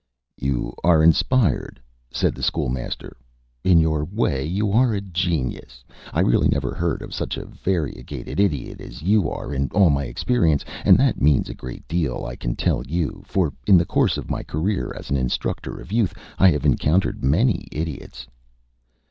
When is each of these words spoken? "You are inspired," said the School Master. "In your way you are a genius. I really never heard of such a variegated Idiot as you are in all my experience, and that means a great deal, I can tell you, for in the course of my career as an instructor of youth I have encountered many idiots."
"You 0.39 0.73
are 0.83 1.03
inspired," 1.03 1.79
said 2.09 2.33
the 2.33 2.41
School 2.41 2.69
Master. 2.69 3.15
"In 3.63 3.77
your 3.79 4.03
way 4.05 4.43
you 4.43 4.71
are 4.71 4.95
a 4.95 4.99
genius. 5.01 5.83
I 6.11 6.21
really 6.21 6.47
never 6.49 6.73
heard 6.73 7.03
of 7.03 7.13
such 7.13 7.37
a 7.37 7.45
variegated 7.45 8.39
Idiot 8.39 8.81
as 8.81 9.03
you 9.03 9.29
are 9.29 9.53
in 9.53 9.69
all 9.75 9.91
my 9.91 10.05
experience, 10.05 10.65
and 10.85 10.97
that 10.97 11.21
means 11.21 11.49
a 11.49 11.53
great 11.53 11.87
deal, 11.87 12.25
I 12.25 12.35
can 12.35 12.55
tell 12.55 12.81
you, 12.87 13.21
for 13.27 13.53
in 13.67 13.77
the 13.77 13.85
course 13.85 14.17
of 14.17 14.31
my 14.31 14.41
career 14.41 14.91
as 14.97 15.11
an 15.11 15.17
instructor 15.17 15.79
of 15.79 15.91
youth 15.91 16.15
I 16.39 16.49
have 16.49 16.65
encountered 16.65 17.23
many 17.23 17.67
idiots." 17.71 18.25